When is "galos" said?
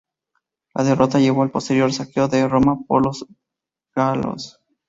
3.93-4.59